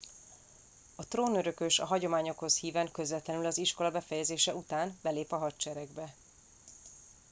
[0.95, 6.13] a trónörökös a hagyományokhoz híven közvetlenül az iskola befejezése után belép a hadseregbe